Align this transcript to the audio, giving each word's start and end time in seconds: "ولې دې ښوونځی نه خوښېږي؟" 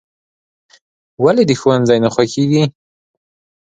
"ولې 1.23 1.43
دې 1.49 1.55
ښوونځی 1.59 1.97
نه 2.03 2.09
خوښېږي؟" 2.13 2.63